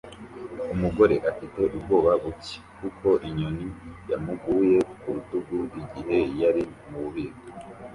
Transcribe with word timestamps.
Umugore 0.73 1.15
afite 1.31 1.59
ubwoba 1.75 2.11
buke 2.21 2.55
kuko 2.79 3.07
inyoni 3.27 3.67
yamuguye 4.09 4.77
ku 4.99 5.07
rutugu 5.15 5.57
igihe 5.83 6.17
yari 6.41 6.63
mu 6.89 6.97
bubiko 7.03 7.43